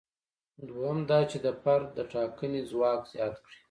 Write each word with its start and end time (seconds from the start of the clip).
دویم 0.67 0.99
دا 1.09 1.19
چې 1.29 1.37
د 1.45 1.47
فرد 1.61 1.87
د 1.97 1.99
ټاکنې 2.11 2.61
ځواک 2.71 3.01
زیات 3.13 3.35
کړي. 3.45 3.57